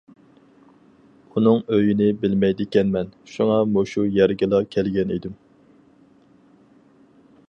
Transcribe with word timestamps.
ئۇنىڭ 1.35 1.59
ئۆيىنى 1.75 2.07
بىلمەيدىكەنمەن، 2.23 3.11
شۇڭا 3.33 3.59
مۇشۇ 3.75 4.05
يەرگىلا 4.15 4.63
كەلگەن 4.77 5.13
ئىدىم. 5.17 5.39